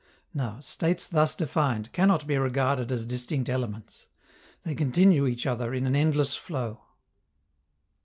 [0.33, 4.07] Now, states thus defined cannot be regarded as distinct elements.
[4.63, 6.81] They continue each other in an endless flow.